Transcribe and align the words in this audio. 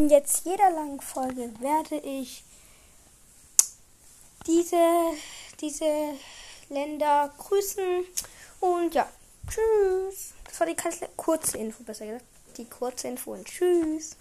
in 0.00 0.08
jetzt 0.08 0.46
jeder 0.46 0.70
langen 0.70 1.00
Folge 1.00 1.52
werde 1.60 1.96
ich 1.96 2.42
diese, 4.46 4.82
diese 5.60 6.14
Länder 6.70 7.30
grüßen. 7.36 8.06
Und 8.60 8.94
ja, 8.94 9.06
tschüss. 9.46 10.32
Das 10.44 10.58
war 10.58 10.66
die 10.66 10.76
kurze 11.16 11.58
Info, 11.58 11.82
besser 11.82 12.06
gesagt. 12.06 12.24
Die 12.56 12.64
kurze 12.64 13.08
Info 13.08 13.32
und 13.32 13.44
tschüss. 13.44 14.16